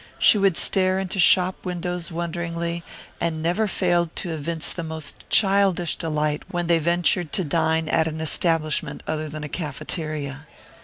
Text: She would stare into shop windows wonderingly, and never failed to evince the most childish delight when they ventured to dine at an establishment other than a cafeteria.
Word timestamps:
She 0.17 0.39
would 0.39 0.57
stare 0.57 0.97
into 0.97 1.19
shop 1.19 1.63
windows 1.63 2.11
wonderingly, 2.11 2.83
and 3.19 3.43
never 3.43 3.67
failed 3.67 4.15
to 4.15 4.31
evince 4.31 4.71
the 4.73 4.81
most 4.81 5.29
childish 5.29 5.95
delight 5.95 6.41
when 6.49 6.65
they 6.65 6.79
ventured 6.79 7.31
to 7.33 7.43
dine 7.43 7.87
at 7.87 8.07
an 8.07 8.19
establishment 8.19 9.03
other 9.05 9.29
than 9.29 9.43
a 9.43 9.47
cafeteria. 9.47 10.47